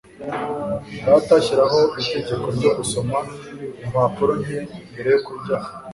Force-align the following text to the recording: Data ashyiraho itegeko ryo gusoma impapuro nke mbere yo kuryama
Data 1.05 1.31
ashyiraho 1.39 1.79
itegeko 2.01 2.45
ryo 2.57 2.69
gusoma 2.77 3.17
impapuro 3.85 4.31
nke 4.41 4.59
mbere 4.93 5.07
yo 5.13 5.19
kuryama 5.25 5.69